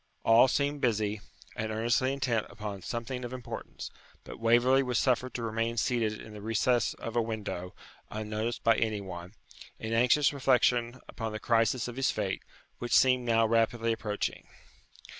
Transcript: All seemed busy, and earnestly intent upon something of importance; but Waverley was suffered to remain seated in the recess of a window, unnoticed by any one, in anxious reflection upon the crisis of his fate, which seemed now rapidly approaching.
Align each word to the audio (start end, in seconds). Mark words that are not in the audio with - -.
All 0.23 0.47
seemed 0.47 0.81
busy, 0.81 1.21
and 1.55 1.71
earnestly 1.71 2.11
intent 2.11 2.47
upon 2.49 2.81
something 2.81 3.23
of 3.23 3.33
importance; 3.33 3.91
but 4.23 4.39
Waverley 4.39 4.81
was 4.81 4.97
suffered 4.97 5.35
to 5.35 5.43
remain 5.43 5.77
seated 5.77 6.19
in 6.19 6.33
the 6.33 6.41
recess 6.41 6.95
of 6.95 7.15
a 7.15 7.21
window, 7.21 7.75
unnoticed 8.09 8.63
by 8.63 8.77
any 8.77 8.99
one, 8.99 9.35
in 9.77 9.93
anxious 9.93 10.33
reflection 10.33 10.99
upon 11.07 11.33
the 11.33 11.39
crisis 11.39 11.87
of 11.87 11.97
his 11.97 12.09
fate, 12.09 12.41
which 12.79 12.97
seemed 12.97 13.25
now 13.25 13.45
rapidly 13.45 13.93
approaching. 13.93 14.47